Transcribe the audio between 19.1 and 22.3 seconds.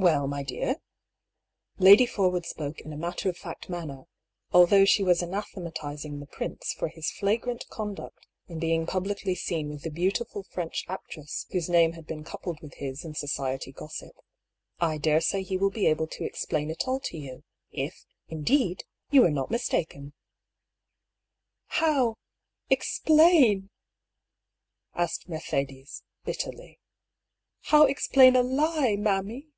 you were not mistaken."" How—